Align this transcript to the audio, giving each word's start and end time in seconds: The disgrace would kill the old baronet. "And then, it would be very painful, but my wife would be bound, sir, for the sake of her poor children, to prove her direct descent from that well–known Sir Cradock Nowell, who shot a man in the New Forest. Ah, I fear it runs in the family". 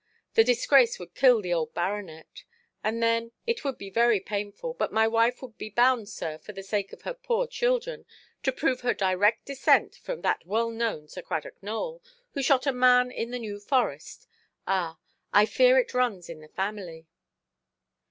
The 0.33 0.43
disgrace 0.43 0.97
would 0.97 1.13
kill 1.13 1.43
the 1.43 1.53
old 1.53 1.75
baronet. 1.75 2.43
"And 2.83 3.03
then, 3.03 3.33
it 3.45 3.63
would 3.63 3.77
be 3.77 3.91
very 3.91 4.19
painful, 4.19 4.73
but 4.73 4.91
my 4.91 5.07
wife 5.07 5.43
would 5.43 5.59
be 5.59 5.69
bound, 5.69 6.09
sir, 6.09 6.39
for 6.39 6.53
the 6.53 6.63
sake 6.63 6.91
of 6.91 7.03
her 7.03 7.13
poor 7.13 7.45
children, 7.45 8.07
to 8.41 8.51
prove 8.51 8.81
her 8.81 8.95
direct 8.95 9.45
descent 9.45 9.93
from 9.93 10.21
that 10.21 10.43
well–known 10.47 11.07
Sir 11.07 11.21
Cradock 11.21 11.61
Nowell, 11.61 12.01
who 12.31 12.41
shot 12.41 12.65
a 12.65 12.73
man 12.73 13.11
in 13.11 13.29
the 13.29 13.37
New 13.37 13.59
Forest. 13.59 14.27
Ah, 14.65 14.97
I 15.33 15.45
fear 15.45 15.77
it 15.77 15.93
runs 15.93 16.29
in 16.29 16.39
the 16.39 16.47
family". 16.47 17.05